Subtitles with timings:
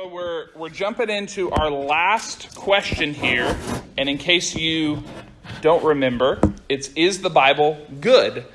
[0.00, 3.54] So we're we're jumping into our last question here,
[3.98, 5.02] and in case you
[5.60, 8.46] don't remember, it's is the Bible good?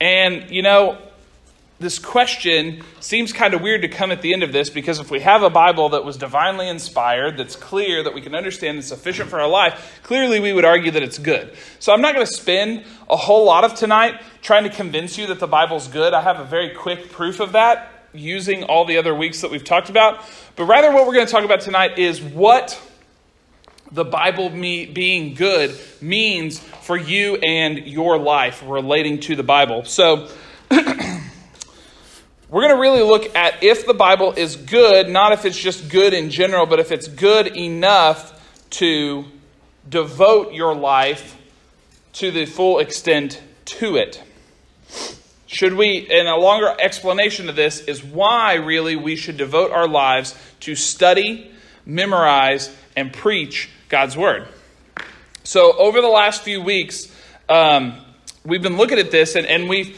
[0.00, 0.96] And you know,
[1.78, 5.10] this question seems kind of weird to come at the end of this because if
[5.10, 8.88] we have a Bible that was divinely inspired, that's clear, that we can understand, that's
[8.88, 11.54] sufficient for our life, clearly we would argue that it's good.
[11.80, 15.26] So I'm not going to spend a whole lot of tonight trying to convince you
[15.26, 16.14] that the Bible's good.
[16.14, 19.64] I have a very quick proof of that using all the other weeks that we've
[19.64, 20.24] talked about.
[20.56, 22.80] But rather, what we're going to talk about tonight is what
[23.90, 29.84] the Bible me, being good means for you and your life relating to the Bible.
[29.84, 30.28] So,
[30.70, 30.80] we're
[32.50, 36.14] going to really look at if the Bible is good, not if it's just good
[36.14, 38.30] in general, but if it's good enough
[38.70, 39.24] to
[39.88, 41.36] devote your life
[42.14, 44.22] to the full extent to it.
[45.54, 49.86] Should we, and a longer explanation of this is why really we should devote our
[49.86, 51.48] lives to study,
[51.86, 54.48] memorize, and preach God's Word.
[55.44, 57.06] So, over the last few weeks,
[57.48, 57.94] um,
[58.44, 59.94] we've been looking at this, and, and we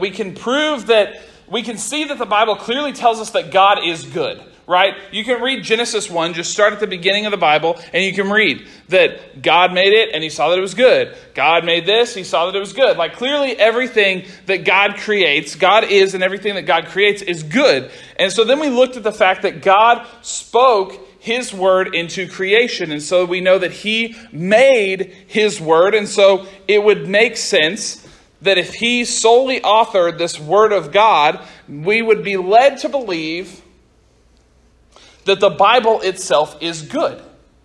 [0.00, 3.86] we can prove that we can see that the Bible clearly tells us that God
[3.86, 4.94] is good, right?
[5.12, 8.12] You can read Genesis 1, just start at the beginning of the Bible, and you
[8.12, 11.16] can read that God made it and he saw that it was good.
[11.34, 12.96] God made this, he saw that it was good.
[12.96, 17.90] Like clearly everything that God creates, God is, and everything that God creates is good.
[18.18, 22.92] And so then we looked at the fact that God spoke his word into creation.
[22.92, 25.94] And so we know that he made his word.
[25.94, 28.06] And so it would make sense
[28.42, 33.62] that if he solely authored this Word of God, we would be led to believe
[35.26, 37.22] that the Bible itself is good.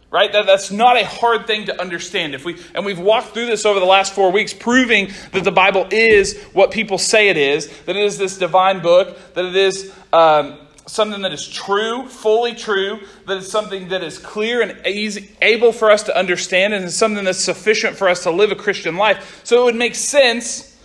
[0.09, 0.29] Right?
[0.33, 2.35] That, that's not a hard thing to understand.
[2.35, 5.53] If we and we've walked through this over the last four weeks, proving that the
[5.53, 9.55] Bible is what people say it is, that it is this divine book, that it
[9.55, 14.85] is um, something that is true, fully true, that is something that is clear and
[14.85, 18.51] easy, able for us to understand, and is something that's sufficient for us to live
[18.51, 19.39] a Christian life.
[19.45, 20.77] So it would make sense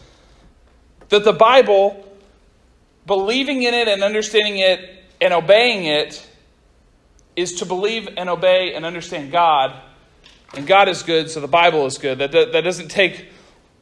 [1.09, 2.09] that the Bible,
[3.07, 6.25] believing in it and understanding it and obeying it,
[7.37, 9.75] is to believe and obey and understand God.
[10.55, 12.19] And God is good, so the Bible is good.
[12.19, 13.27] That, that, that doesn't take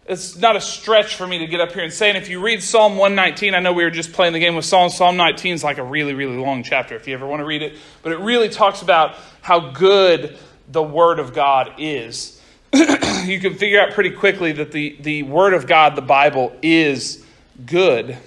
[0.07, 2.11] it's not a stretch for me to get up here and say.
[2.11, 4.67] And if you read Psalm 119, I know we were just playing the game with
[4.67, 4.91] Psalm.
[4.91, 7.63] Psalm 19 is like a really, really long chapter if you ever want to read
[7.63, 7.79] it.
[8.03, 10.37] But it really talks about how good
[10.69, 12.41] the Word of God is.
[12.75, 17.25] you can figure out pretty quickly that the, the Word of God, the Bible, is
[17.65, 18.19] good.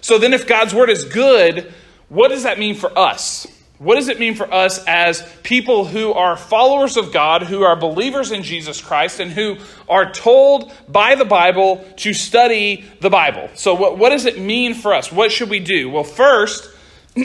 [0.00, 1.74] So then, if God's Word is good,
[2.08, 3.46] what does that mean for us?
[3.82, 7.74] What does it mean for us as people who are followers of God, who are
[7.74, 9.56] believers in Jesus Christ, and who
[9.88, 13.50] are told by the Bible to study the Bible?
[13.54, 15.10] So, what, what does it mean for us?
[15.10, 15.90] What should we do?
[15.90, 16.70] Well, first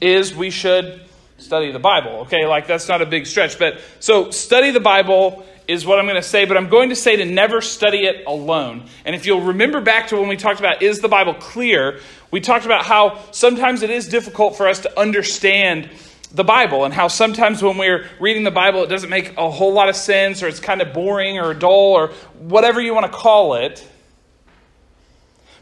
[0.00, 1.02] is we should
[1.36, 2.20] study the Bible.
[2.20, 3.58] Okay, like that's not a big stretch.
[3.58, 6.96] But so, study the Bible is what I'm going to say, but I'm going to
[6.96, 8.84] say to never study it alone.
[9.04, 12.00] And if you'll remember back to when we talked about is the Bible clear,
[12.30, 15.90] we talked about how sometimes it is difficult for us to understand
[16.32, 19.72] the Bible and how sometimes when we're reading the Bible, it doesn't make a whole
[19.72, 22.08] lot of sense or it's kind of boring or dull or
[22.38, 23.86] whatever you want to call it.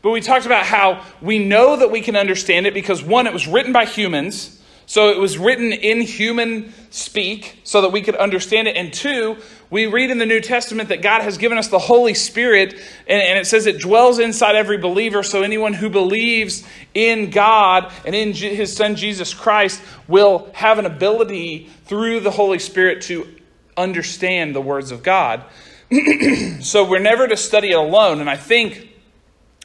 [0.02, 3.32] But we talked about how we know that we can understand it because one, it
[3.32, 4.59] was written by humans.
[4.90, 8.76] So it was written in human speak so that we could understand it.
[8.76, 9.36] And two,
[9.70, 12.72] we read in the New Testament that God has given us the Holy Spirit,
[13.06, 15.22] and, and, it says it dwells inside every believer.
[15.22, 20.86] So anyone who believes in God and in his Son Jesus Christ will have an
[20.86, 23.32] ability through the Holy Spirit to
[23.76, 25.44] understand the words of God.
[26.62, 28.20] so we're never to study it alone.
[28.20, 28.90] And I think,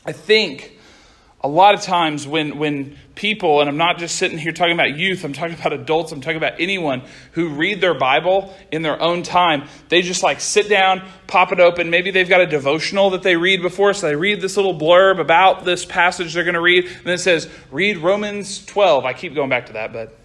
[0.06, 0.75] I think
[1.46, 4.98] a lot of times when, when people, and I'm not just sitting here talking about
[4.98, 9.00] youth, I'm talking about adults, I'm talking about anyone who read their Bible in their
[9.00, 11.92] own time, they just like sit down, pop it open.
[11.92, 15.20] Maybe they've got a devotional that they read before, so they read this little blurb
[15.20, 19.06] about this passage they're going to read, and it says, read Romans 12.
[19.06, 20.18] I keep going back to that, but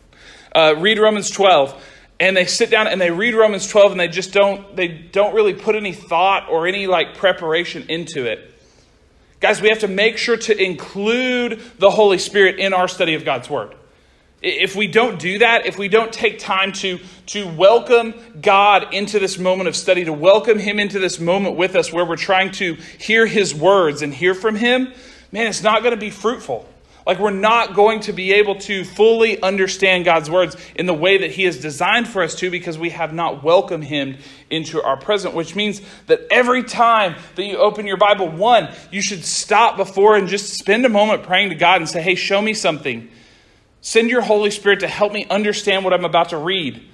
[0.55, 1.85] uh, read Romans 12
[2.19, 5.35] and they sit down and they read Romans 12 and they just don't they don't
[5.35, 8.50] really put any thought or any like preparation into it.
[9.41, 13.25] Guys, we have to make sure to include the Holy Spirit in our study of
[13.25, 13.75] God's Word.
[14.43, 19.19] If we don't do that, if we don't take time to, to welcome God into
[19.19, 22.53] this moment of study, to welcome Him into this moment with us where we're trying
[22.53, 24.93] to hear His words and hear from Him,
[25.33, 26.69] man, it's not going to be fruitful.
[27.07, 31.19] Like, we're not going to be able to fully understand God's words in the way
[31.19, 34.19] that He has designed for us to because we have not welcomed Him
[34.51, 39.01] into our present, which means that every time that you open your Bible, one, you
[39.03, 42.43] should stop before and just spend a moment praying to God and say, Hey, show
[42.43, 43.11] me something.
[43.81, 46.87] Send your Holy Spirit to help me understand what I'm about to read.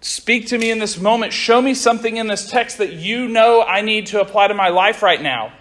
[0.00, 1.32] Speak to me in this moment.
[1.32, 4.68] Show me something in this text that you know I need to apply to my
[4.68, 5.52] life right now.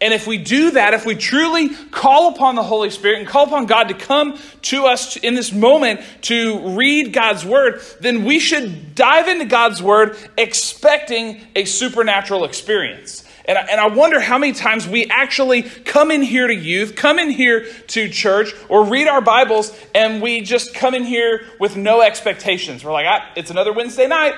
[0.00, 3.46] And if we do that, if we truly call upon the Holy Spirit and call
[3.46, 8.38] upon God to come to us in this moment to read God's Word, then we
[8.38, 13.24] should dive into God's Word expecting a supernatural experience.
[13.44, 16.94] And I, and I wonder how many times we actually come in here to youth,
[16.94, 21.46] come in here to church, or read our Bibles, and we just come in here
[21.58, 22.84] with no expectations.
[22.84, 24.34] We're like, ah, it's another Wednesday night.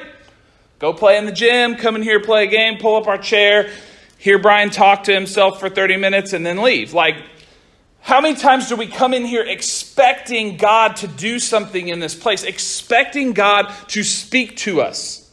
[0.78, 3.70] Go play in the gym, come in here, play a game, pull up our chair,
[4.20, 6.94] hear Brian talk to himself for 30 minutes, and then leave.
[6.94, 7.16] Like,
[8.00, 12.14] how many times do we come in here expecting God to do something in this
[12.14, 15.30] place, expecting God to speak to us?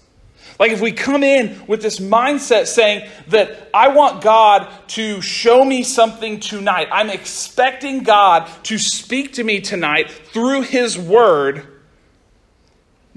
[0.60, 5.64] Like if we come in with this mindset saying that I want God to show
[5.64, 11.77] me something tonight, I'm expecting God to speak to me tonight through His Word,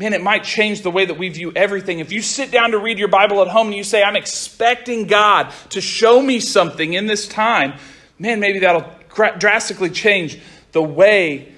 [0.01, 1.99] man, it might change the way that we view everything.
[1.99, 5.07] If you sit down to read your Bible at home and you say, I'm expecting
[5.07, 7.79] God to show me something in this time,
[8.19, 8.91] man, maybe that'll
[9.37, 10.41] drastically change
[10.73, 11.53] the way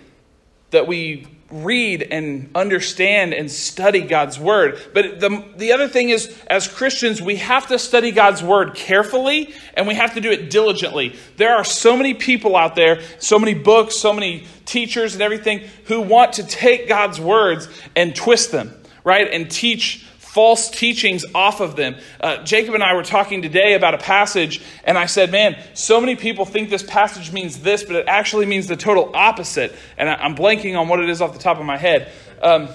[0.70, 4.80] that we read and understand and study God's Word.
[4.94, 9.54] But the, the other thing is, as Christians, we have to study God's Word carefully
[9.74, 11.16] and we have to do it diligently.
[11.36, 15.60] There are so many people out there, so many books, so many teachers and everything
[15.84, 18.72] who want to take God's words and twist them,
[19.04, 19.28] right?
[19.30, 21.94] And teach false teachings off of them.
[22.18, 26.00] Uh, Jacob and I were talking today about a passage, and I said, Man, so
[26.00, 29.74] many people think this passage means this, but it actually means the total opposite.
[29.98, 32.10] And I, am blanking on what it is off the top of my head.
[32.40, 32.70] Um,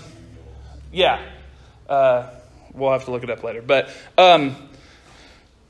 [0.91, 1.19] yeah.
[1.89, 2.29] Uh,
[2.75, 3.63] we'll have to look it up later.
[3.63, 3.89] But.
[4.19, 4.55] Um,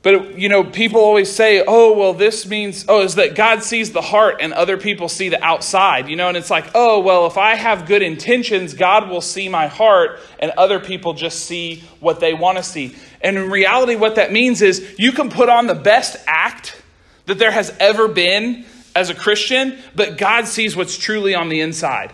[0.07, 3.92] but, you know, people always say, oh, well, this means, oh, is that God sees
[3.92, 6.30] the heart and other people see the outside, you know?
[6.30, 10.21] And it's like, oh, well, if I have good intentions, God will see my heart
[10.39, 12.95] and other people just see what they want to see.
[13.19, 16.81] And in reality, what that means is you can put on the best act
[17.25, 18.63] that there has ever been
[18.95, 22.13] as a Christian, but God sees what's truly on the inside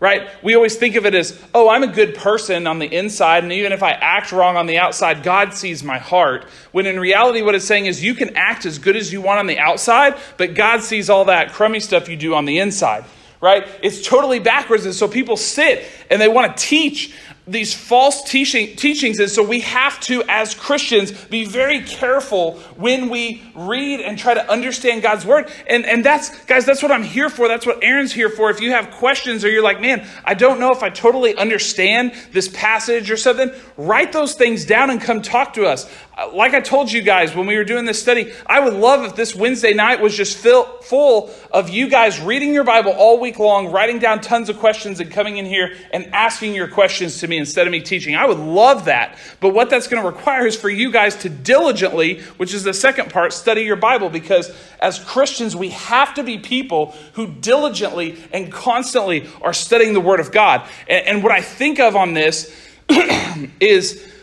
[0.00, 0.28] right?
[0.42, 3.52] We always think of it as, oh, I'm a good person on the inside, and
[3.52, 6.44] even if I act wrong on the outside, God sees my heart.
[6.72, 9.38] When in reality, what it's saying is you can act as good as you want
[9.38, 13.04] on the outside, but God sees all that crummy stuff you do on the inside,
[13.40, 13.66] right?
[13.82, 14.84] It's totally backwards.
[14.84, 17.14] And so people sit and they want to teach
[17.46, 19.20] these false teaching, teachings.
[19.20, 24.32] And so we have to, as Christians, be very careful when we read and try
[24.32, 25.50] to understand God's word.
[25.66, 27.46] And, and that's, guys, that's what I'm here for.
[27.46, 28.48] That's what Aaron's here for.
[28.48, 32.14] If you have questions or you're like, man, I don't know if I totally understand
[32.32, 35.90] this passage or something, write those things down and come talk to us.
[36.16, 39.04] Uh, like I told you guys when we were doing this study, I would love
[39.04, 43.18] if this Wednesday night was just fill, full of you guys reading your Bible all
[43.18, 47.18] week long, writing down tons of questions, and coming in here and asking your questions
[47.18, 48.14] to me instead of me teaching.
[48.14, 49.18] I would love that.
[49.40, 52.74] But what that's going to require is for you guys to diligently, which is the
[52.74, 58.22] second part, study your Bible because as Christians, we have to be people who diligently
[58.32, 60.68] and constantly are studying the Word of God.
[60.88, 62.54] And, and what I think of on this
[63.60, 64.13] is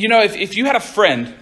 [0.00, 1.34] you know, if, if you had a friend,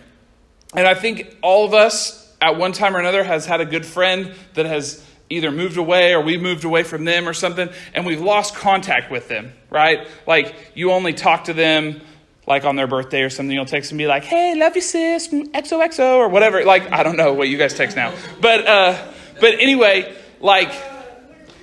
[0.74, 3.86] and I think all of us at one time or another has had a good
[3.86, 8.06] friend that has either moved away or we moved away from them or something, and
[8.06, 10.08] we've lost contact with them, right?
[10.26, 12.00] Like you only talk to them
[12.46, 15.28] like on their birthday or something, you'll text and be like, "Hey, love you, sis,
[15.28, 16.64] XOXO," or whatever.
[16.64, 20.72] Like I don't know what you guys text now, but uh, but anyway, like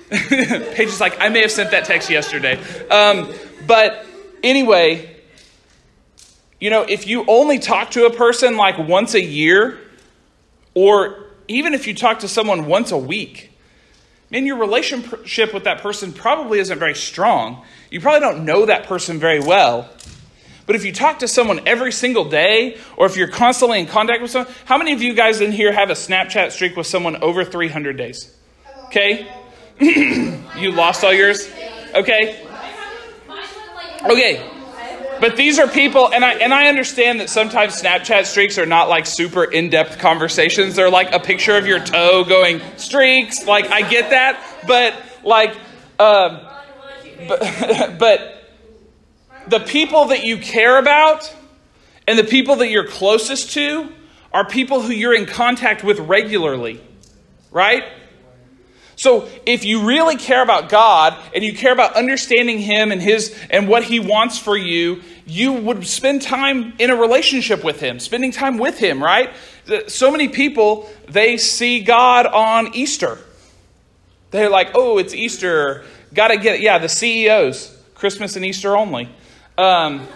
[0.10, 3.32] Paige is like, I may have sent that text yesterday, um,
[3.66, 4.06] but
[4.44, 5.15] anyway,
[6.60, 9.78] you know, if you only talk to a person like once a year,
[10.74, 13.52] or even if you talk to someone once a week,
[14.30, 17.62] man, your relationship with that person probably isn't very strong.
[17.90, 19.88] You probably don't know that person very well.
[20.66, 24.20] But if you talk to someone every single day, or if you're constantly in contact
[24.20, 27.16] with someone, how many of you guys in here have a Snapchat streak with someone
[27.22, 28.34] over 300 days?
[28.86, 29.28] Okay?
[29.80, 31.48] you lost all yours?
[31.94, 32.44] Okay?
[34.04, 34.55] Okay.
[35.20, 38.88] But these are people, and I and I understand that sometimes Snapchat streaks are not
[38.88, 40.74] like super in depth conversations.
[40.76, 43.46] They're like a picture of your toe going streaks.
[43.46, 44.94] Like I get that, but
[45.24, 45.56] like,
[45.98, 46.40] um,
[47.28, 48.52] but, but
[49.48, 51.34] the people that you care about
[52.06, 53.92] and the people that you're closest to
[54.32, 56.80] are people who you're in contact with regularly,
[57.50, 57.84] right?
[58.96, 63.38] So if you really care about God and you care about understanding him and his
[63.50, 68.00] and what he wants for you, you would spend time in a relationship with him,
[68.00, 69.30] spending time with him, right?
[69.88, 73.18] So many people they see God on Easter.
[74.30, 75.84] They're like, oh, it's Easter.
[76.14, 76.60] Got to get it.
[76.62, 79.10] Yeah, the CEOs, Christmas and Easter only.
[79.58, 80.06] Um,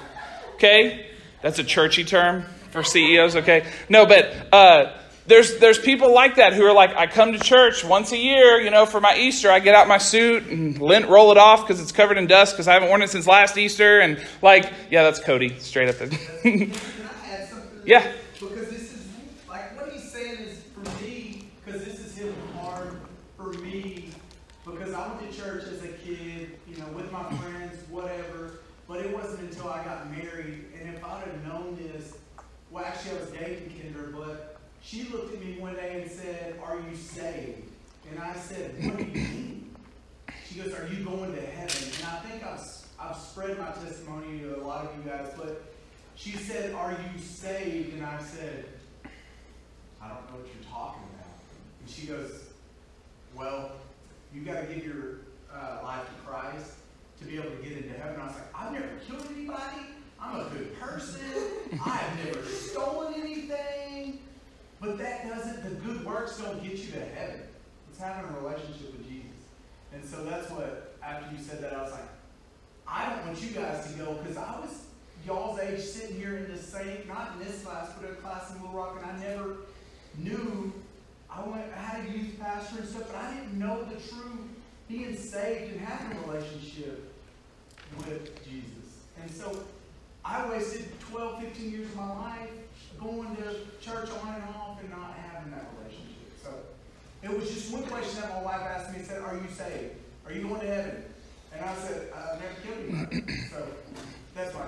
[0.55, 1.07] okay,
[1.43, 3.37] that's a churchy term for CEOs.
[3.37, 5.00] Okay, no, but uh,
[5.31, 8.61] there's there's people like that who are like, I come to church once a year,
[8.61, 9.51] you know, for my Easter.
[9.51, 12.55] I get out my suit and lint, roll it off because it's covered in dust
[12.55, 14.01] because I haven't worn it since last Easter.
[14.01, 15.99] And like, yeah, that's Cody straight up.
[15.99, 16.73] Can I
[17.31, 17.81] add something?
[17.87, 18.13] Yeah.
[18.41, 19.07] Because this is,
[19.49, 23.01] like, what he's saying is for me, because this is hitting hard
[23.37, 24.11] for me,
[24.65, 28.99] because I went to church as a kid, you know, with my friends, whatever, but
[28.99, 32.15] it wasn't until I got married, and if I'd have known this,
[32.71, 34.50] well, actually, I was dating Kendra, but
[34.83, 37.63] she looked at me one day and said, Are you saved?
[38.11, 39.77] And I said, What do you mean?
[40.49, 41.91] She goes, Are you going to heaven?
[41.99, 42.61] And I think I've,
[42.99, 45.63] I've spread my testimony to a lot of you guys, but
[46.17, 47.95] she said, Are you saved?
[47.95, 48.67] And I said,
[50.03, 51.29] I don't know what you're talking about.
[51.81, 52.45] And she goes,
[53.37, 53.73] Well,
[54.35, 55.19] you've got to give your
[55.55, 56.73] uh, life to Christ
[57.21, 58.21] to be able to get into heaven.
[58.21, 59.87] I was like, I've never killed anybody.
[60.21, 61.21] I'm a good person.
[61.85, 64.20] I have never stolen anything.
[64.81, 67.43] But that doesn't, the good works don't get you to heaven.
[67.91, 69.27] It's having a relationship with Jesus.
[69.93, 72.09] And so that's what, after you said that, I was like,
[72.89, 74.85] I don't want you guys to go because I was
[75.27, 78.61] y'all's age sitting here in this same, not in this class, but a class in
[78.63, 79.57] Little Rock, and I never
[80.19, 80.73] knew.
[81.31, 84.49] I went, I had a youth pastor and stuff, but I didn't know the true
[84.89, 87.13] being saved and having a relationship
[87.99, 88.97] with Jesus.
[89.21, 89.63] And so
[90.25, 92.51] I wasted 12, 15 years of my life
[92.99, 96.33] going to church on and off and not having that relationship.
[96.43, 96.51] So
[97.23, 99.95] it was just one question that my wife asked me, said, Are you saved?
[100.27, 101.05] Are you going to heaven?
[101.53, 103.49] And I said, I've never killed anybody.
[103.51, 103.67] so
[104.35, 104.61] that's my.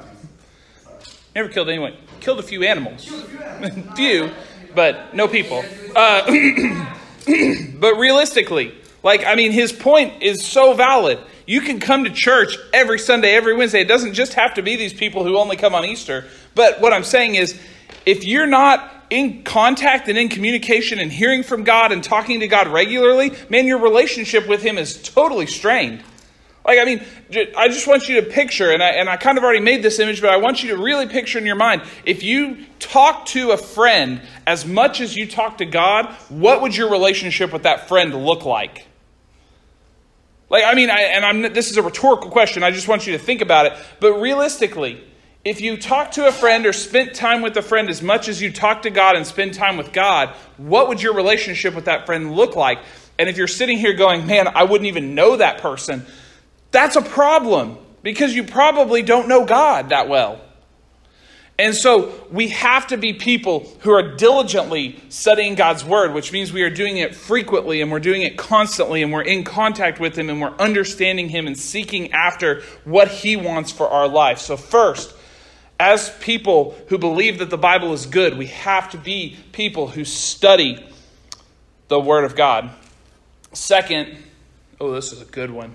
[0.83, 0.97] Sorry.
[1.35, 1.95] Never killed anyone.
[2.21, 3.05] Killed a few animals.
[3.05, 3.97] Killed a few animals.
[3.97, 4.31] few,
[4.75, 5.65] but no people.
[5.97, 6.27] Uh,
[7.79, 11.19] but realistically, like, I mean, his point is so valid.
[11.47, 13.81] You can come to church every Sunday, every Wednesday.
[13.81, 16.27] It doesn't just have to be these people who only come on Easter.
[16.55, 17.59] But what I'm saying is,
[18.07, 22.49] if you're not in contact and in communication and hearing from God and talking to
[22.49, 26.03] God regularly, man, your relationship with Him is totally strained.
[26.65, 27.05] Like, I mean,
[27.55, 29.99] I just want you to picture, and I, and I kind of already made this
[29.99, 33.51] image, but I want you to really picture in your mind if you talk to
[33.51, 37.89] a friend as much as you talk to God, what would your relationship with that
[37.89, 38.87] friend look like?
[40.49, 42.63] Like, I mean, I, and I'm, this is a rhetorical question.
[42.63, 43.75] I just want you to think about it.
[44.01, 45.05] But realistically,
[45.45, 48.41] if you talk to a friend or spent time with a friend as much as
[48.41, 52.07] you talk to God and spend time with God, what would your relationship with that
[52.07, 52.79] friend look like?
[53.19, 56.07] And if you're sitting here going, man, I wouldn't even know that person,
[56.71, 60.41] that's a problem because you probably don't know God that well.
[61.59, 66.53] And so we have to be people who are diligently studying God's word, which means
[66.53, 70.17] we are doing it frequently and we're doing it constantly and we're in contact with
[70.17, 74.39] Him and we're understanding Him and seeking after what He wants for our life.
[74.39, 75.15] So, first,
[75.83, 80.05] as people who believe that the Bible is good, we have to be people who
[80.05, 80.79] study
[81.89, 82.71] the Word of God.
[83.53, 84.17] Second,
[84.81, 85.75] oh, this is a good one.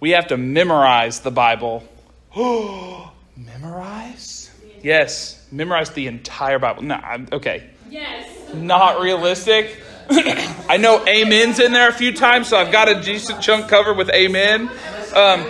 [0.00, 1.86] We have to memorize the Bible.
[2.34, 4.50] Oh, memorize?
[4.82, 6.82] Yes, memorize the entire Bible.
[6.82, 8.52] No, I'm, okay, Yes.
[8.52, 9.80] not realistic.
[10.10, 13.96] I know amens in there a few times, so I've got a decent chunk covered
[13.96, 14.68] with amen.
[15.14, 15.46] Um,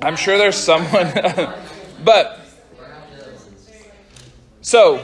[0.00, 1.06] I'm sure there's someone,
[2.04, 2.40] but
[4.60, 5.00] so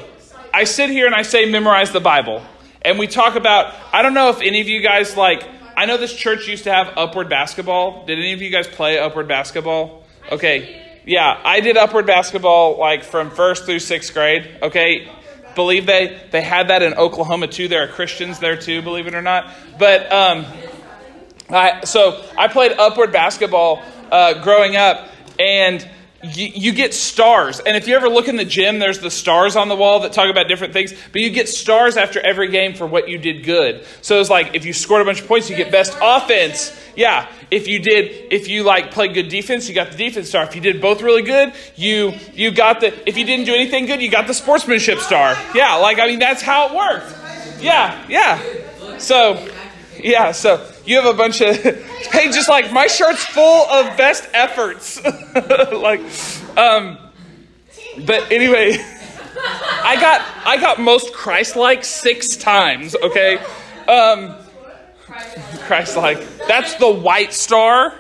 [0.53, 2.43] I sit here and I say memorize the Bible,
[2.83, 3.75] and we talk about.
[3.93, 5.45] I don't know if any of you guys like.
[5.77, 8.05] I know this church used to have upward basketball.
[8.05, 10.05] Did any of you guys play upward basketball?
[10.31, 11.01] Okay.
[11.07, 14.49] Yeah, I did upward basketball like from first through sixth grade.
[14.63, 15.11] Okay.
[15.55, 17.69] Believe they they had that in Oklahoma too.
[17.69, 19.53] There are Christians there too, believe it or not.
[19.79, 20.47] But um,
[21.49, 25.89] I, so I played upward basketball uh, growing up, and
[26.23, 27.61] you, you get stars.
[27.61, 30.13] And if you ever look in the gym, there's the stars on the wall that
[30.13, 30.95] talk about different things.
[31.13, 33.85] But you get stars after every game for what you did good.
[34.03, 36.79] So it's like if you scored a bunch of points, you get best offense.
[36.95, 37.31] Yeah.
[37.51, 40.45] If you did, if you like played good defense, you got the defense star.
[40.45, 43.09] If you did both really good, you you got the.
[43.09, 45.37] If you didn't do anything good, you got the sportsmanship star.
[45.55, 45.77] Yeah.
[45.77, 47.63] Like I mean, that's how it worked.
[47.63, 48.05] Yeah.
[48.09, 48.99] Yeah.
[48.99, 49.49] So.
[50.03, 51.57] Yeah, so you have a bunch of
[52.13, 55.03] hey, just like my shirt's full of best efforts.
[55.73, 56.01] like
[56.57, 56.99] um
[58.07, 58.73] but anyway,
[59.83, 63.39] I got I got most Christ-like 6 times, okay?
[63.89, 64.35] Um
[65.67, 66.47] Christ-like.
[66.47, 67.95] That's the white star.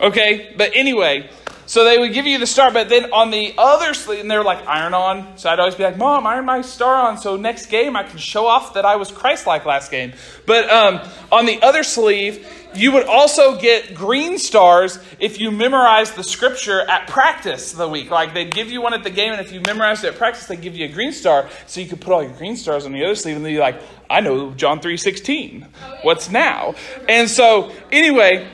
[0.00, 0.54] Okay?
[0.56, 1.30] But anyway,
[1.66, 4.44] So they would give you the star, but then on the other sleeve, and they're
[4.44, 5.38] like iron on.
[5.38, 8.18] So I'd always be like, Mom, iron my star on so next game I can
[8.18, 10.12] show off that I was Christ like last game.
[10.46, 11.00] But um,
[11.32, 16.80] on the other sleeve, you would also get green stars if you memorized the scripture
[16.80, 18.10] at practice the week.
[18.10, 20.46] Like they'd give you one at the game, and if you memorized it at practice,
[20.46, 21.48] they'd give you a green star.
[21.66, 23.62] So you could put all your green stars on the other sleeve, and then you're
[23.62, 23.80] like,
[24.10, 25.66] I know John 3.16.
[26.02, 26.74] What's now?
[27.08, 28.48] And so, anyway,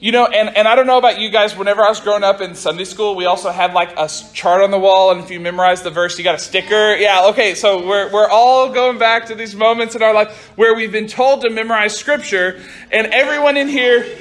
[0.00, 2.40] you know, and, and I don't know about you guys, whenever I was growing up
[2.40, 5.40] in Sunday school, we also had like a chart on the wall, and if you
[5.40, 6.94] memorize the verse, you got a sticker.
[6.96, 10.74] Yeah, okay, so we're, we're all going back to these moments in our life where
[10.74, 12.60] we've been told to memorize scripture,
[12.92, 14.18] and everyone in here,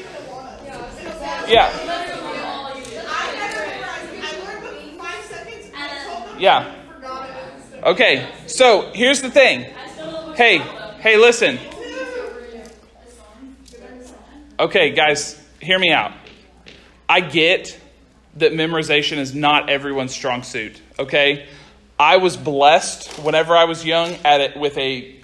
[1.48, 2.00] yeah.
[6.40, 6.76] Yeah.
[7.84, 9.66] Okay, so here's the thing.
[10.36, 10.60] Hey,
[11.00, 11.60] hey, listen.
[14.60, 16.12] Okay, guys, hear me out.
[17.08, 17.80] I get
[18.36, 21.48] that memorization is not everyone's strong suit, okay?
[22.00, 25.16] I was blessed whenever I was young at it with a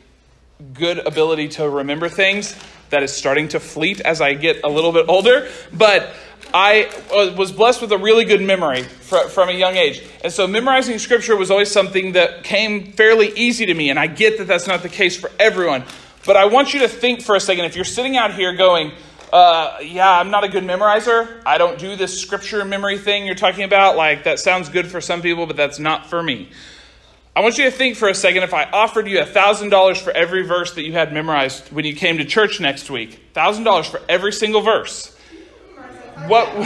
[0.73, 2.55] good ability to remember things
[2.89, 6.13] that is starting to fleet as I get a little bit older, but
[6.53, 10.03] I uh, was blessed with a really good memory from a young age.
[10.23, 14.07] And so memorizing scripture was always something that came fairly easy to me, and I
[14.07, 15.83] get that that's not the case for everyone.
[16.25, 18.91] But I want you to think for a second if you're sitting out here going,
[19.31, 21.41] uh, yeah, I'm not a good memorizer.
[21.45, 23.95] I don't do this scripture memory thing you're talking about.
[23.95, 26.49] Like, that sounds good for some people, but that's not for me.
[27.35, 30.43] I want you to think for a second if I offered you $1,000 for every
[30.43, 34.33] verse that you had memorized when you came to church next week, $1,000 for every
[34.33, 35.15] single verse.
[36.27, 36.47] What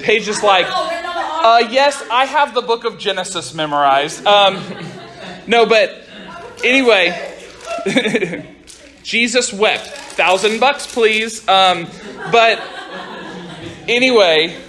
[0.00, 4.24] Paige is like, uh, yes, I have the book of Genesis memorized.
[4.26, 4.62] Um,
[5.46, 6.02] no, but
[6.64, 7.36] anyway,
[9.06, 9.86] Jesus wept.
[9.86, 11.46] Thousand bucks, please.
[11.46, 11.86] Um,
[12.32, 12.60] but
[13.86, 14.60] anyway,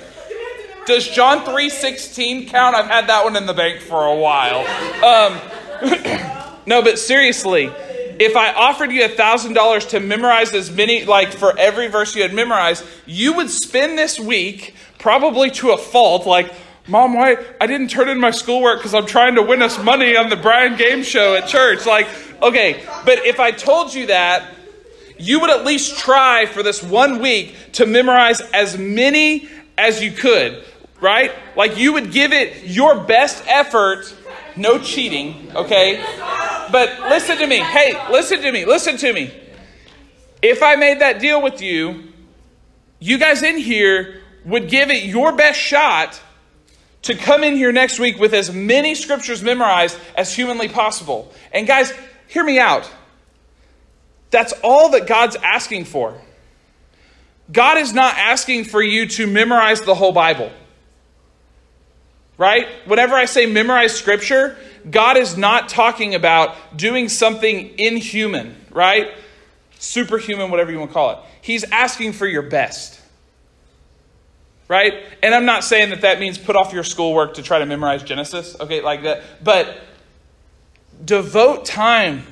[0.86, 2.76] does John 3.16 count?
[2.76, 4.60] I've had that one in the bank for a while.
[5.04, 7.72] Um, no, but seriously,
[8.20, 12.22] if I offered you a $1,000 to memorize as many, like for every verse you
[12.22, 16.54] had memorized, you would spend this week probably to a fault, like,
[16.88, 20.16] Mom, why I didn't turn in my schoolwork because I'm trying to win us money
[20.16, 21.86] on the Brian Game Show at church.
[21.86, 22.08] Like,
[22.42, 24.54] okay, but if I told you that,
[25.20, 30.12] you would at least try for this one week to memorize as many as you
[30.12, 30.64] could
[31.02, 31.32] right?
[31.56, 34.14] Like you would give it your best effort,
[34.56, 36.04] no cheating, okay?
[36.72, 37.60] But listen to me.
[37.60, 38.66] Hey, listen to me.
[38.66, 39.34] Listen to me.
[40.42, 42.04] If I made that deal with you,
[43.00, 46.22] you guys in here would give it your best shot
[47.08, 51.34] to come in here next week with as many scriptures memorized as humanly possible.
[51.52, 51.92] And guys,
[52.28, 52.90] hear me out.
[54.30, 56.20] That's all that God's asking for.
[57.52, 60.52] God is not asking for you to memorize the whole Bible
[62.38, 62.68] right?
[62.86, 64.58] Whenever I say memorize scripture,
[64.90, 69.12] God is not talking about doing something inhuman, right?
[69.80, 71.18] Superhuman, whatever you want to call it.
[71.42, 73.02] He's asking for your best,
[74.68, 74.94] right?
[75.24, 78.04] And I'm not saying that that means put off your schoolwork to try to memorize
[78.04, 79.24] Genesis, okay, like that.
[79.44, 79.80] But
[81.04, 82.24] devote time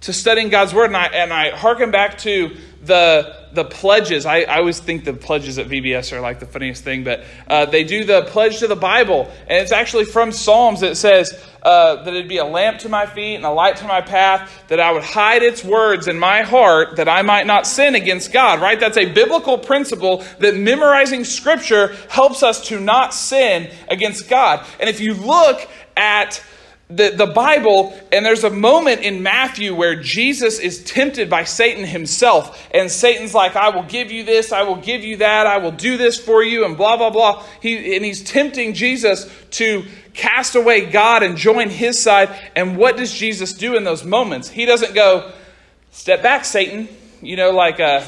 [0.00, 0.86] to studying God's word.
[0.86, 4.26] And I, and I harken back to the the pledges.
[4.26, 7.66] I, I always think the pledges at VBS are like the funniest thing, but uh,
[7.66, 10.82] they do the pledge to the Bible, and it's actually from Psalms.
[10.82, 13.86] It says uh, that it'd be a lamp to my feet and a light to
[13.86, 14.50] my path.
[14.68, 18.32] That I would hide its words in my heart, that I might not sin against
[18.32, 18.60] God.
[18.60, 18.80] Right?
[18.80, 24.66] That's a biblical principle that memorizing Scripture helps us to not sin against God.
[24.80, 26.42] And if you look at
[26.96, 31.84] the, the Bible, and there's a moment in Matthew where Jesus is tempted by Satan
[31.84, 32.68] himself.
[32.72, 35.72] And Satan's like, I will give you this, I will give you that, I will
[35.72, 37.44] do this for you, and blah, blah, blah.
[37.60, 42.28] He, and he's tempting Jesus to cast away God and join his side.
[42.54, 44.48] And what does Jesus do in those moments?
[44.48, 45.32] He doesn't go,
[45.92, 46.88] Step back, Satan.
[47.20, 48.02] You know, like, uh,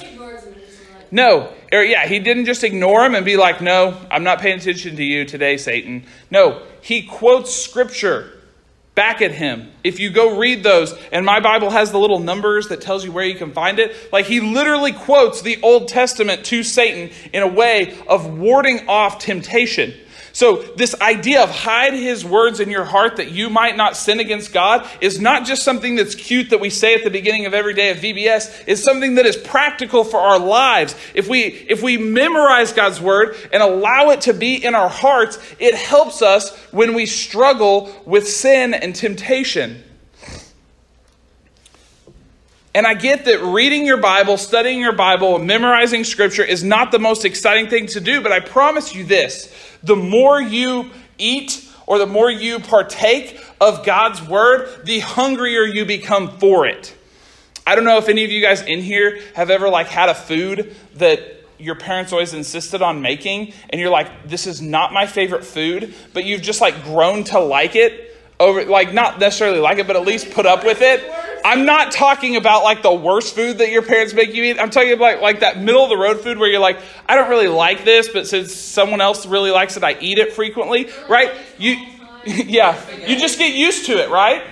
[1.10, 4.58] no, or yeah, he didn't just ignore him and be like, No, I'm not paying
[4.58, 6.04] attention to you today, Satan.
[6.30, 8.33] No, he quotes scripture
[8.94, 9.70] back at him.
[9.82, 13.12] If you go read those, and my Bible has the little numbers that tells you
[13.12, 17.42] where you can find it, like he literally quotes the Old Testament to Satan in
[17.42, 19.94] a way of warding off temptation.
[20.34, 24.18] So, this idea of hide his words in your heart that you might not sin
[24.18, 27.54] against God is not just something that's cute that we say at the beginning of
[27.54, 28.64] every day of VBS.
[28.66, 30.96] It's something that is practical for our lives.
[31.14, 35.38] If we, if we memorize God's word and allow it to be in our hearts,
[35.60, 39.84] it helps us when we struggle with sin and temptation.
[42.74, 46.98] And I get that reading your Bible, studying your Bible, memorizing scripture is not the
[46.98, 51.98] most exciting thing to do, but I promise you this the more you eat or
[51.98, 56.96] the more you partake of God's word, the hungrier you become for it.
[57.66, 60.14] I don't know if any of you guys in here have ever like had a
[60.14, 61.20] food that
[61.58, 65.94] your parents always insisted on making and you're like this is not my favorite food,
[66.12, 69.96] but you've just like grown to like it over like not necessarily like it but
[69.96, 71.02] at least put up with it.
[71.44, 74.58] I'm not talking about like the worst food that your parents make you eat.
[74.58, 77.28] I'm talking about like that middle of the road food where you're like, I don't
[77.28, 81.32] really like this, but since someone else really likes it, I eat it frequently, right?
[81.58, 81.76] You,
[82.24, 84.42] yeah, you just get used to it, right?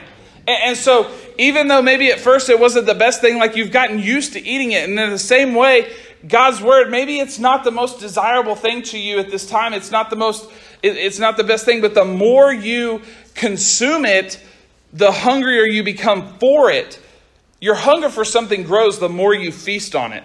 [0.47, 3.73] And, and so even though maybe at first it wasn't the best thing, like you've
[3.73, 5.91] gotten used to eating it, and in the same way,
[6.29, 9.73] God's word, maybe it's not the most desirable thing to you at this time.
[9.73, 10.51] It's not the most,
[10.83, 13.01] it's not the best thing, but the more you
[13.35, 14.39] consume it,
[14.93, 17.01] the hungrier you become for it.
[17.61, 20.25] Your hunger for something grows the more you feast on it.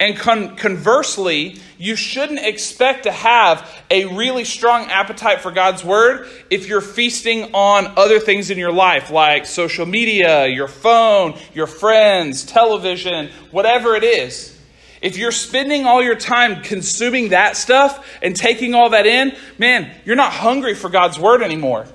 [0.00, 6.28] And con- conversely, you shouldn't expect to have a really strong appetite for God's word
[6.50, 11.66] if you're feasting on other things in your life, like social media, your phone, your
[11.66, 14.56] friends, television, whatever it is.
[15.02, 19.92] If you're spending all your time consuming that stuff and taking all that in, man,
[20.04, 21.86] you're not hungry for God's word anymore.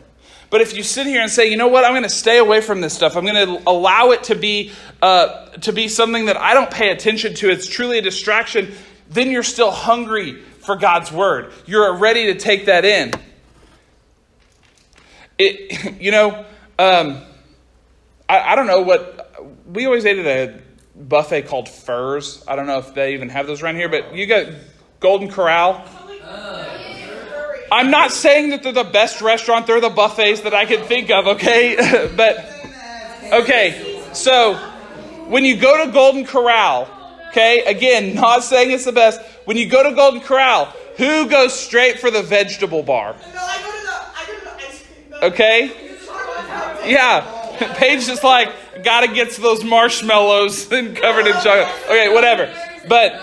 [0.54, 2.62] But if you sit here and say, you know what, I'm going to stay away
[2.62, 6.38] from this stuff, I'm going to allow it to be, uh, to be something that
[6.38, 8.72] I don't pay attention to, it's truly a distraction,
[9.10, 11.52] then you're still hungry for God's word.
[11.66, 13.14] You're ready to take that in.
[15.40, 16.46] It, you know,
[16.78, 17.24] um,
[18.30, 19.34] I, I don't know what,
[19.66, 20.62] we always ate at a
[20.96, 22.44] buffet called Furr's.
[22.48, 24.50] I don't know if they even have those around here, but you got
[25.00, 25.84] Golden Corral.
[27.74, 31.10] I'm not saying that they're the best restaurant, they're the buffets that I can think
[31.10, 32.12] of, okay?
[32.16, 32.38] but,
[33.34, 34.54] okay, so
[35.28, 36.88] when you go to Golden Corral,
[37.30, 40.66] okay, again, not saying it's the best, when you go to Golden Corral,
[40.98, 43.16] who goes straight for the vegetable bar?
[45.24, 45.72] Okay?
[46.86, 47.22] Yeah.
[47.78, 51.68] Paige is like, gotta get to those marshmallows and covered in chocolate.
[51.86, 52.54] Okay, whatever.
[52.88, 53.20] But,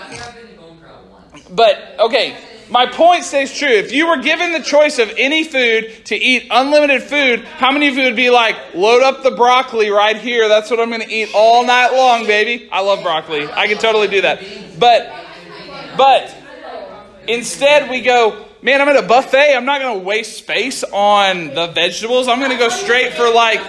[1.49, 2.35] but, okay.
[2.71, 3.67] My point stays true.
[3.67, 7.89] If you were given the choice of any food to eat unlimited food, how many
[7.89, 10.47] of you would be like, load up the broccoli right here?
[10.47, 12.69] That's what I'm going to eat all night long, baby.
[12.71, 13.45] I love broccoli.
[13.51, 14.41] I can totally do that.
[14.79, 15.13] But,
[15.97, 16.33] but,
[17.27, 19.53] instead we go, man, I'm at a buffet.
[19.53, 22.29] I'm not going to waste space on the vegetables.
[22.29, 23.59] I'm going to go straight for like,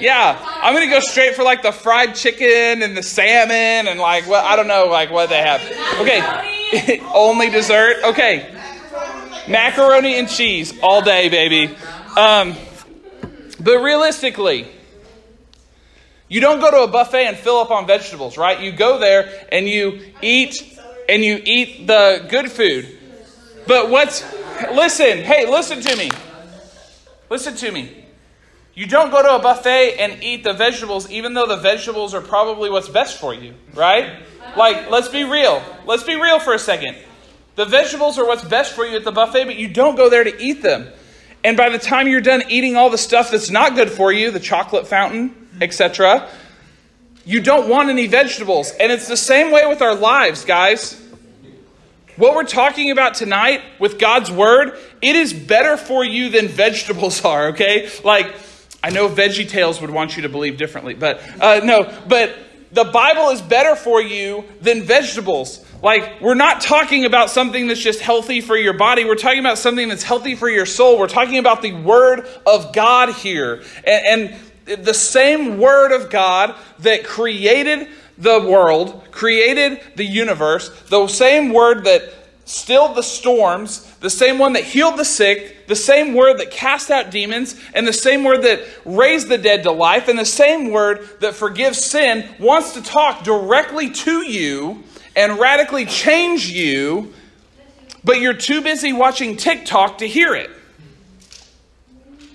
[0.00, 3.98] yeah, I'm going to go straight for like the fried chicken and the salmon and
[3.98, 5.60] like, what, I don't know, like what they have.
[6.00, 6.50] Okay.
[7.14, 7.96] Only dessert?
[8.04, 8.54] Okay.
[9.48, 11.74] Macaroni and cheese all day, baby.
[12.16, 12.54] Um,
[13.60, 14.68] but realistically,
[16.28, 18.60] you don't go to a buffet and fill up on vegetables, right?
[18.60, 22.98] You go there and you eat and you eat the good food.
[23.66, 24.24] But what's
[24.72, 26.10] listen, hey, listen to me.
[27.28, 28.01] Listen to me.
[28.74, 32.22] You don't go to a buffet and eat the vegetables, even though the vegetables are
[32.22, 34.22] probably what's best for you, right?
[34.56, 35.62] Like, let's be real.
[35.84, 36.96] Let's be real for a second.
[37.54, 40.24] The vegetables are what's best for you at the buffet, but you don't go there
[40.24, 40.88] to eat them.
[41.44, 44.30] And by the time you're done eating all the stuff that's not good for you,
[44.30, 46.28] the chocolate fountain, etc.,
[47.26, 48.72] you don't want any vegetables.
[48.80, 50.98] And it's the same way with our lives, guys.
[52.16, 57.24] What we're talking about tonight with God's word, it is better for you than vegetables
[57.24, 57.90] are, okay?
[58.02, 58.34] Like,
[58.82, 62.34] I know Veggie Tales would want you to believe differently, but uh, no, but
[62.72, 65.64] the Bible is better for you than vegetables.
[65.82, 69.04] Like, we're not talking about something that's just healthy for your body.
[69.04, 70.98] We're talking about something that's healthy for your soul.
[70.98, 73.62] We're talking about the Word of God here.
[73.84, 81.08] And, and the same Word of God that created the world, created the universe, the
[81.08, 82.14] same Word that
[82.52, 86.90] stilled the storms, the same one that healed the sick, the same word that cast
[86.90, 90.70] out demons, and the same word that raised the dead to life, and the same
[90.70, 94.84] word that forgives sin wants to talk directly to you
[95.16, 97.14] and radically change you,
[98.04, 100.50] but you're too busy watching TikTok to hear it.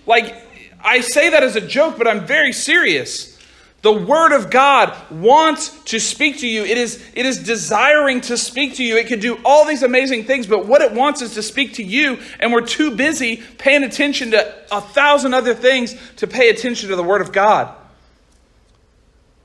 [0.07, 0.35] Like,
[0.83, 3.36] I say that as a joke, but I'm very serious.
[3.83, 6.65] The Word of God wants to speak to you.
[6.65, 8.97] It is, it is desiring to speak to you.
[8.97, 11.83] It can do all these amazing things, but what it wants is to speak to
[11.83, 16.89] you, and we're too busy paying attention to a thousand other things to pay attention
[16.89, 17.73] to the Word of God.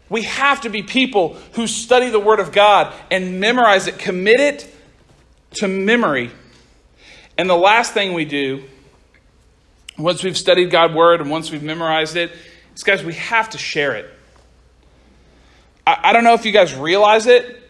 [0.08, 4.40] We have to be people who study the Word of God and memorize it, commit
[4.40, 4.74] it
[5.54, 6.30] to memory.
[7.36, 8.64] And the last thing we do,
[9.98, 12.32] once we've studied God's Word and once we've memorized it,
[12.74, 14.10] is guys, we have to share it.
[15.92, 17.60] I, I, don't know if you guys realize it,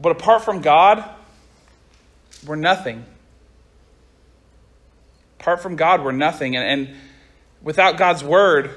[0.00, 1.08] but apart from God,
[2.44, 3.04] we're nothing.
[5.38, 6.56] Apart from God, we're nothing.
[6.56, 6.96] And, and
[7.62, 8.70] without God's word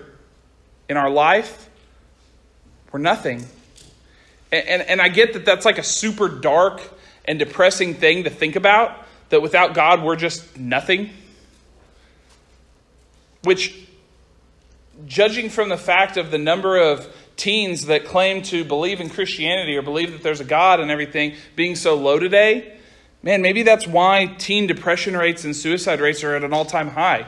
[0.87, 1.67] in our life,
[2.91, 3.43] we're nothing.
[4.51, 6.81] And, and, and I get that that's like a super dark
[7.25, 11.09] and depressing thing to think about, that without God, we're just nothing.
[13.43, 13.75] Which,
[15.07, 19.77] judging from the fact of the number of teens that claim to believe in Christianity
[19.77, 22.77] or believe that there's a God and everything being so low today,
[23.21, 26.89] man, maybe that's why teen depression rates and suicide rates are at an all time
[26.89, 27.27] high.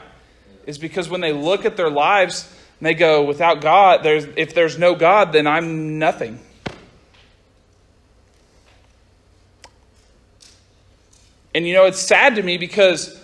[0.66, 4.54] Is because when they look at their lives and they go, without God, there's, if
[4.54, 6.40] there's no God, then I'm nothing.
[11.54, 13.19] And you know, it's sad to me because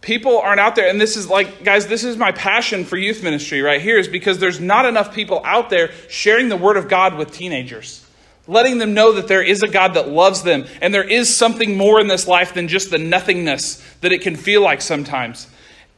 [0.00, 3.22] people aren't out there and this is like guys this is my passion for youth
[3.22, 6.88] ministry right here is because there's not enough people out there sharing the word of
[6.88, 8.06] god with teenagers.
[8.46, 11.76] Letting them know that there is a god that loves them and there is something
[11.76, 15.46] more in this life than just the nothingness that it can feel like sometimes.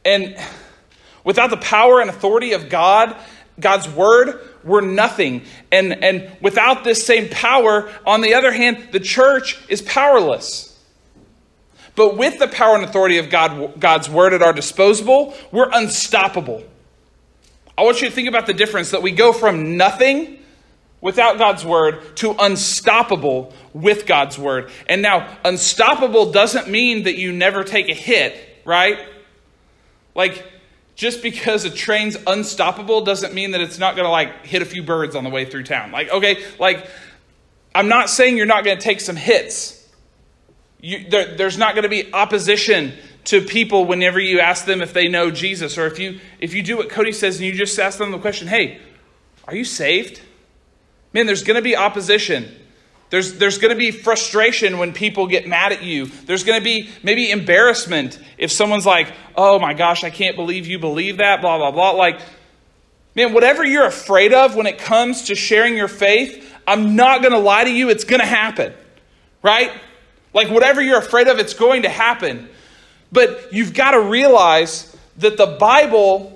[0.03, 0.37] And
[1.23, 3.15] without the power and authority of god
[3.59, 5.43] god's word we're nothing.
[5.71, 10.72] And and without this same power on the other hand the church is powerless
[11.95, 16.63] but with the power and authority of God, God's word at our disposal, we're unstoppable.
[17.77, 20.39] I want you to think about the difference that we go from nothing
[21.01, 24.71] without God's word to unstoppable with God's word.
[24.87, 28.99] And now, unstoppable doesn't mean that you never take a hit, right?
[30.15, 30.45] Like,
[30.95, 34.65] just because a train's unstoppable doesn't mean that it's not going to like hit a
[34.65, 35.91] few birds on the way through town.
[35.91, 36.87] Like, okay, like,
[37.75, 39.82] I'm not saying you're not going to take some hits.
[40.83, 42.93] You, there, there's not going to be opposition
[43.25, 46.61] to people whenever you ask them if they know Jesus, or if you if you
[46.61, 48.81] do what Cody says and you just ask them the question, "Hey,
[49.47, 50.21] are you saved?"
[51.13, 52.53] Man, there's going to be opposition.
[53.11, 56.07] There's, there's going to be frustration when people get mad at you.
[56.07, 60.65] There's going to be maybe embarrassment if someone's like, oh my gosh, I can't believe
[60.65, 61.91] you believe that, blah, blah, blah.
[61.91, 62.19] Like,
[63.15, 67.33] man, whatever you're afraid of when it comes to sharing your faith, I'm not going
[67.33, 68.73] to lie to you, it's going to happen,
[69.43, 69.71] right?
[70.33, 72.49] Like, whatever you're afraid of, it's going to happen.
[73.11, 76.31] But you've got to realize that the Bible.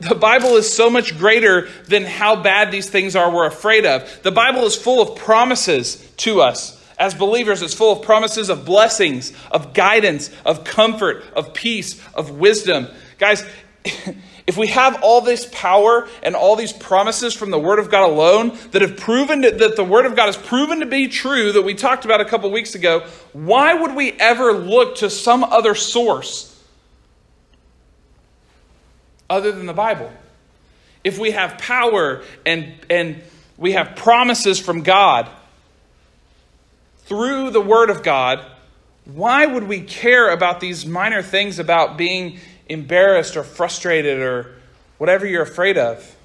[0.00, 4.22] The Bible is so much greater than how bad these things are we're afraid of.
[4.24, 6.76] The Bible is full of promises to us.
[6.98, 12.30] As believers, it's full of promises of blessings, of guidance, of comfort, of peace, of
[12.30, 12.88] wisdom.
[13.18, 13.44] Guys,
[14.46, 18.08] If we have all this power and all these promises from the Word of God
[18.08, 21.52] alone that have proven to, that the Word of God has proven to be true
[21.52, 25.44] that we talked about a couple weeks ago, why would we ever look to some
[25.44, 26.48] other source
[29.30, 30.12] other than the Bible?
[31.04, 33.22] If we have power and, and
[33.56, 35.28] we have promises from God
[37.04, 38.44] through the Word of God,
[39.04, 42.38] why would we care about these minor things about being
[42.72, 44.54] embarrassed or frustrated or
[44.98, 46.16] whatever you're afraid of.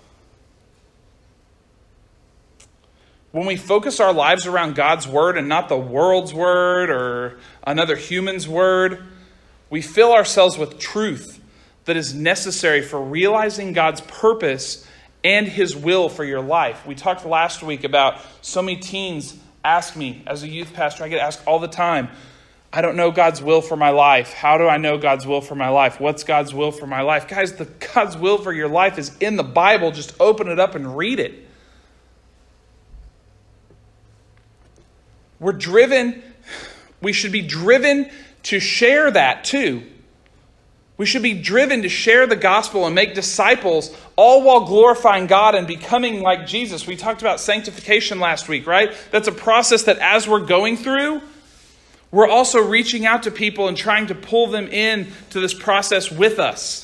[3.32, 7.96] When we focus our lives around God's word and not the world's word or another
[7.96, 9.04] human's word,
[9.70, 11.40] we fill ourselves with truth
[11.86, 14.88] that is necessary for realizing God's purpose
[15.24, 16.86] and his will for your life.
[16.86, 21.10] We talked last week about so many teens ask me as a youth pastor, I
[21.10, 22.10] get asked all the time,
[22.72, 24.34] I don't know God's will for my life.
[24.34, 26.00] How do I know God's will for my life?
[26.00, 27.28] What's God's will for my life?
[27.28, 29.92] Guys, the God's will for your life is in the Bible.
[29.92, 31.48] Just open it up and read it.
[35.40, 36.24] We're driven,
[37.02, 38.10] we should be driven
[38.44, 39.84] to share that too.
[40.98, 45.54] We should be driven to share the gospel and make disciples, all while glorifying God
[45.54, 46.88] and becoming like Jesus.
[46.88, 48.96] We talked about sanctification last week, right?
[49.12, 51.22] That's a process that as we're going through,
[52.12, 56.12] we're also reaching out to people and trying to pull them in to this process
[56.12, 56.84] with us.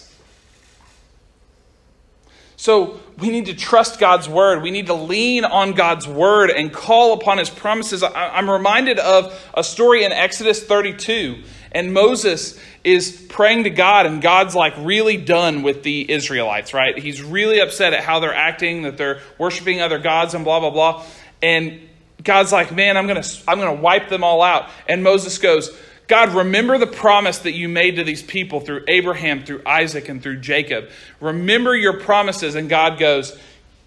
[2.64, 4.64] So we need to trust God's word.
[4.64, 8.04] We need to lean on God's word and call upon his promises.
[8.04, 14.22] I'm reminded of a story in Exodus 32, and Moses is praying to God, and
[14.22, 16.98] God's like really done with the Israelites, right?
[16.98, 20.70] He's really upset at how they're acting, that they're worshiping other gods, and blah, blah,
[20.70, 21.06] blah.
[21.42, 21.82] And
[22.24, 24.70] God's like, man, I'm going to I'm going to wipe them all out.
[24.88, 25.76] And Moses goes,
[26.08, 30.22] God, remember the promise that you made to these people through Abraham, through Isaac, and
[30.22, 30.90] through Jacob.
[31.20, 32.56] Remember your promises.
[32.56, 33.38] And God goes,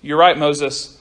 [0.03, 0.92] You're right, Moses.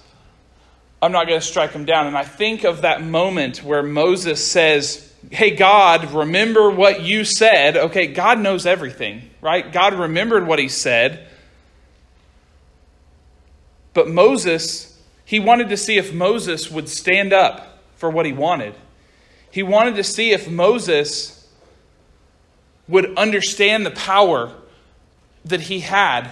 [1.02, 2.08] I'm not going to strike them down.
[2.08, 7.78] And I think of that moment where Moses says, Hey, God, remember what you said.
[7.78, 9.72] Okay, God knows everything, right?
[9.72, 11.28] God remembered what he said.
[13.94, 14.95] But Moses,
[15.26, 18.76] he wanted to see if Moses would stand up for what he wanted.
[19.50, 21.48] He wanted to see if Moses
[22.88, 24.54] would understand the power
[25.46, 26.30] that he had.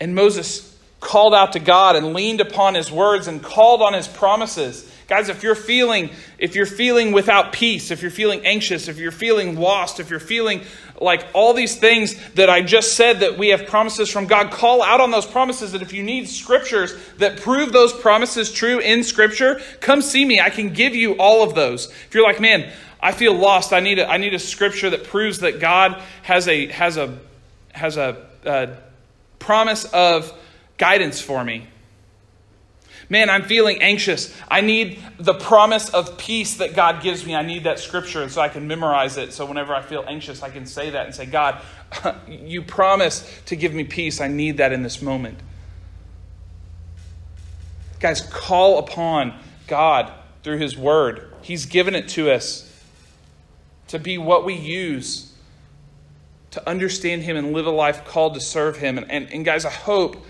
[0.00, 4.08] And Moses called out to God and leaned upon his words and called on his
[4.08, 4.90] promises.
[5.08, 9.10] Guys, if you're feeling if you're feeling without peace, if you're feeling anxious, if you're
[9.10, 10.60] feeling lost, if you're feeling
[11.00, 14.82] like all these things that I just said that we have promises from God, call
[14.82, 19.02] out on those promises that if you need scriptures that prove those promises true in
[19.02, 20.40] scripture, come see me.
[20.40, 21.86] I can give you all of those.
[21.86, 23.72] If you're like, "Man, I feel lost.
[23.72, 27.18] I need a, I need a scripture that proves that God has a has a
[27.72, 28.76] has a, a
[29.38, 30.30] promise of
[30.76, 31.66] guidance for me."
[33.10, 34.34] Man, I'm feeling anxious.
[34.50, 37.34] I need the promise of peace that God gives me.
[37.34, 39.32] I need that scripture and so I can memorize it.
[39.32, 41.60] So whenever I feel anxious, I can say that and say, God,
[42.28, 44.20] you promise to give me peace.
[44.20, 45.38] I need that in this moment.
[47.98, 49.34] Guys, call upon
[49.66, 51.32] God through His Word.
[51.40, 52.64] He's given it to us
[53.88, 55.32] to be what we use
[56.50, 58.98] to understand Him and live a life called to serve Him.
[58.98, 60.24] And, and, and guys, I hope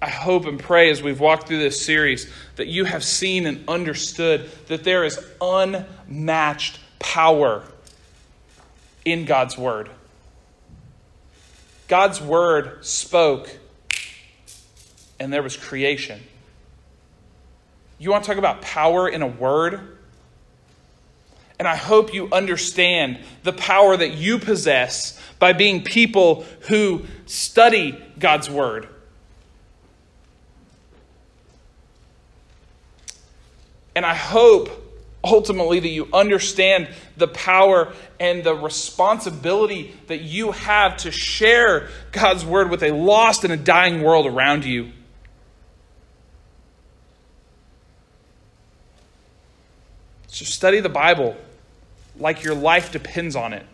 [0.00, 3.68] I hope and pray as we've walked through this series that you have seen and
[3.68, 7.64] understood that there is unmatched power
[9.04, 9.90] in God's Word.
[11.88, 13.50] God's Word spoke,
[15.18, 16.20] and there was creation.
[17.98, 19.98] You want to talk about power in a word?
[21.58, 28.00] And I hope you understand the power that you possess by being people who study
[28.20, 28.88] God's Word
[33.98, 34.70] And I hope
[35.24, 42.44] ultimately that you understand the power and the responsibility that you have to share God's
[42.44, 44.92] word with a lost and a dying world around you.
[50.28, 51.36] So study the Bible
[52.20, 53.66] like your life depends on it,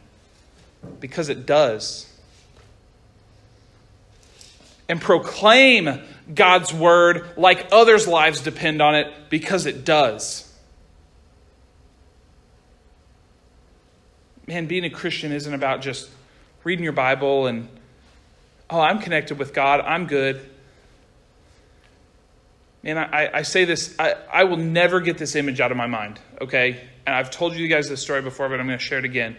[1.01, 2.11] because it does.
[4.88, 10.51] And proclaim God's word like others' lives depend on it because it does.
[14.47, 16.11] Man, being a Christian isn't about just
[16.64, 17.68] reading your Bible and,
[18.68, 20.51] oh, I'm connected with God, I'm good.
[22.83, 25.87] Man, I, I say this, I, I will never get this image out of my
[25.87, 26.83] mind, okay?
[27.07, 29.37] And I've told you guys this story before, but I'm going to share it again.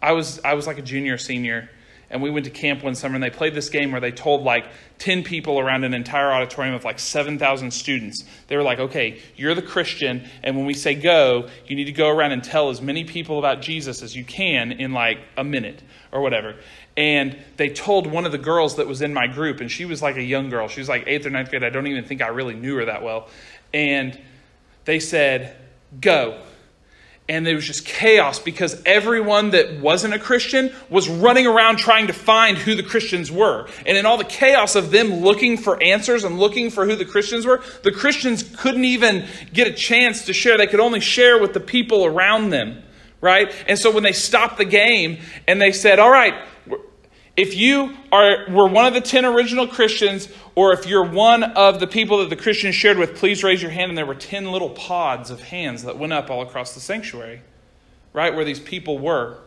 [0.00, 1.68] I was, I was like a junior, senior
[2.10, 4.42] and we went to camp one summer and they played this game where they told
[4.42, 4.66] like
[4.98, 8.24] 10 people around an entire auditorium of like 7,000 students.
[8.46, 11.92] They were like, okay, you're the Christian, and when we say go, you need to
[11.92, 15.44] go around and tell as many people about Jesus as you can in like a
[15.44, 16.56] minute or whatever.
[16.96, 20.02] And they told one of the girls that was in my group, and she was
[20.02, 20.66] like a young girl.
[20.66, 21.62] She was like eighth or ninth grade.
[21.62, 23.28] I don't even think I really knew her that well.
[23.72, 24.18] And
[24.84, 25.56] they said,
[26.00, 26.40] go
[27.28, 32.06] and there was just chaos because everyone that wasn't a Christian was running around trying
[32.06, 33.68] to find who the Christians were.
[33.84, 37.04] And in all the chaos of them looking for answers and looking for who the
[37.04, 40.56] Christians were, the Christians couldn't even get a chance to share.
[40.56, 42.82] They could only share with the people around them,
[43.20, 43.52] right?
[43.66, 46.34] And so when they stopped the game and they said, All right,
[47.38, 51.78] if you are were one of the 10 original Christians, or if you're one of
[51.78, 53.92] the people that the Christians shared with, please raise your hand.
[53.92, 57.42] And there were 10 little pods of hands that went up all across the sanctuary,
[58.12, 59.38] right where these people were.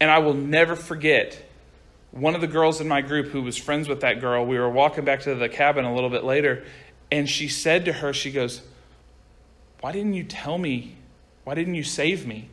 [0.00, 1.50] And I will never forget
[2.10, 4.44] one of the girls in my group who was friends with that girl.
[4.44, 6.62] We were walking back to the cabin a little bit later,
[7.10, 8.60] and she said to her, She goes,
[9.80, 10.96] Why didn't you tell me?
[11.44, 12.50] Why didn't you save me?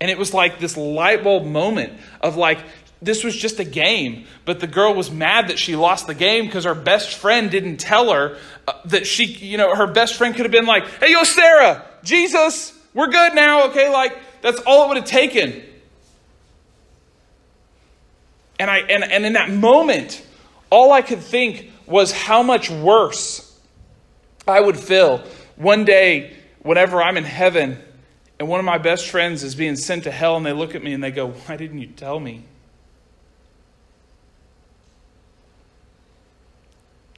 [0.00, 2.60] And it was like this light bulb moment of like,
[3.02, 6.46] this was just a game, but the girl was mad that she lost the game
[6.46, 10.34] because her best friend didn't tell her uh, that she, you know, her best friend
[10.34, 13.92] could have been like, hey, yo, Sarah, Jesus, we're good now, okay?
[13.92, 15.62] Like, that's all it would have taken.
[18.58, 20.24] And, I, and, and in that moment,
[20.70, 23.60] all I could think was how much worse
[24.48, 25.18] I would feel
[25.56, 27.78] one day whenever I'm in heaven
[28.38, 30.82] and one of my best friends is being sent to hell and they look at
[30.82, 32.44] me and they go, Why didn't you tell me?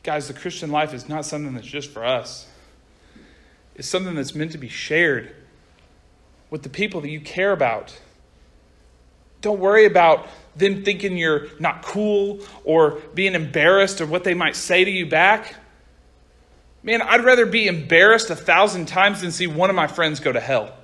[0.02, 2.46] Guys, the Christian life is not something that's just for us,
[3.74, 5.34] it's something that's meant to be shared
[6.50, 7.98] with the people that you care about.
[9.40, 10.26] Don't worry about
[10.56, 15.06] them thinking you're not cool or being embarrassed of what they might say to you
[15.06, 15.54] back.
[16.82, 20.32] Man, I'd rather be embarrassed a thousand times than see one of my friends go
[20.32, 20.74] to hell.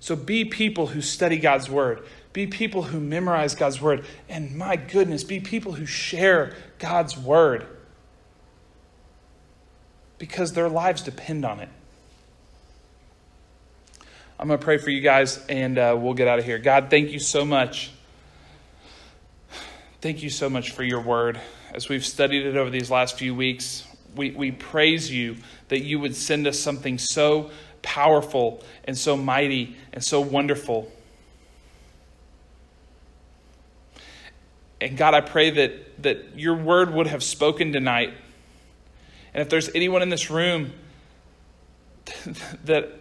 [0.00, 2.04] So be people who study God's word.
[2.36, 4.04] Be people who memorize God's word.
[4.28, 7.66] And my goodness, be people who share God's word
[10.18, 11.70] because their lives depend on it.
[14.38, 16.58] I'm going to pray for you guys and uh, we'll get out of here.
[16.58, 17.90] God, thank you so much.
[20.02, 21.40] Thank you so much for your word.
[21.72, 25.98] As we've studied it over these last few weeks, we, we praise you that you
[26.00, 30.92] would send us something so powerful and so mighty and so wonderful.
[34.86, 38.14] And God, I pray that, that your word would have spoken tonight.
[39.34, 40.74] And if there's anyone in this room
[42.64, 42.92] that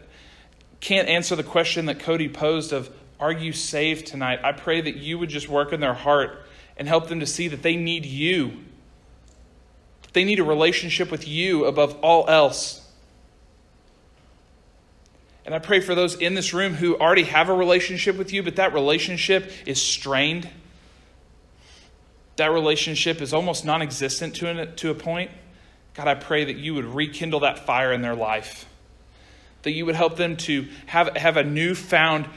[0.79, 4.39] can't answer the question that Cody posed of, Are you saved tonight?
[4.43, 6.43] I pray that you would just work in their heart
[6.75, 8.63] and help them to see that they need you.
[10.13, 12.81] They need a relationship with you above all else.
[15.45, 18.41] And I pray for those in this room who already have a relationship with you,
[18.41, 20.49] but that relationship is strained.
[22.38, 25.31] That relationship is almost non existent to, to a point.
[25.93, 28.65] God, I pray that you would rekindle that fire in their life.
[29.63, 32.27] That you would help them to have, have a newfound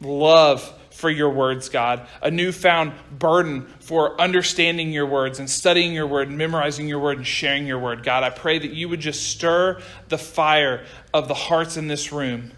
[0.00, 6.08] love for your words, God, a newfound burden for understanding your words and studying your
[6.08, 8.02] word and memorizing your word and sharing your word.
[8.02, 10.84] God, I pray that you would just stir the fire
[11.14, 12.50] of the hearts in this room.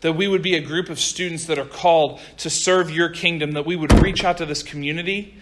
[0.00, 3.52] That we would be a group of students that are called to serve your kingdom,
[3.52, 5.35] that we would reach out to this community,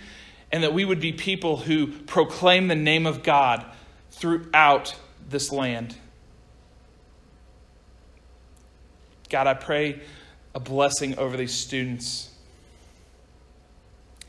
[0.55, 3.66] and that we would be people who proclaim the name of God
[4.12, 4.94] throughout
[5.28, 5.96] this land.
[9.28, 10.00] God, I pray
[10.55, 12.30] a blessing over these students.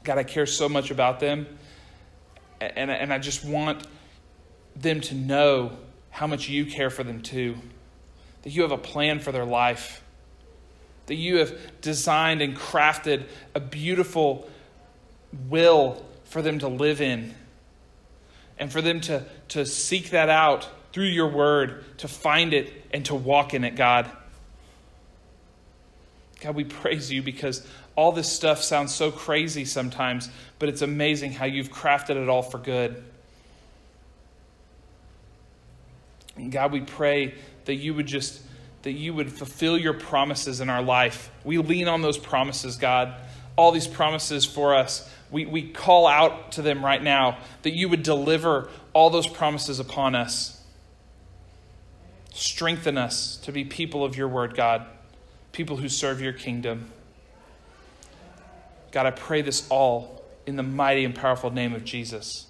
[0.03, 1.45] God, I care so much about them.
[2.59, 3.85] And, and I just want
[4.75, 5.77] them to know
[6.09, 7.55] how much you care for them too.
[8.41, 10.03] That you have a plan for their life.
[11.05, 14.49] That you have designed and crafted a beautiful
[15.49, 17.33] will for them to live in.
[18.57, 23.05] And for them to, to seek that out through your word, to find it and
[23.05, 24.09] to walk in it, God.
[26.39, 27.65] God, we praise you because
[27.95, 32.41] all this stuff sounds so crazy sometimes, but it's amazing how you've crafted it all
[32.41, 33.03] for good.
[36.35, 37.33] And God, we pray
[37.65, 38.41] that you would just
[38.83, 41.31] that you would fulfill your promises in our life.
[41.43, 43.15] We lean on those promises, God.
[43.55, 45.09] All these promises for us.
[45.31, 49.79] We, we call out to them right now that you would deliver all those promises
[49.79, 50.61] upon us.
[52.33, 54.85] Strengthen us to be people of your word, God
[55.55, 56.91] people who serve your kingdom.
[58.91, 62.47] God, I pray this all in the mighty and powerful name of Jesus.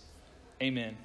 [0.59, 0.97] Amen.